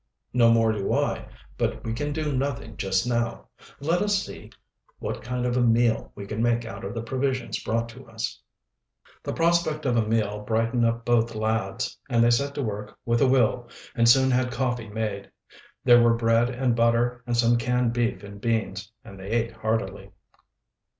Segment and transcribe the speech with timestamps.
[0.33, 1.27] "No more do I,
[1.59, 3.49] but we can do nothing just now.
[3.79, 4.49] Let us see
[4.97, 8.41] what kind of a meal we can make out of the provisions brought to us."
[9.21, 13.21] The prospect of a meal brightened up both lads, and they set to work with
[13.21, 15.29] a will, and soon had coffee made.
[15.83, 20.09] There were bread and butter and some canned beef and beans, and they ate heartily.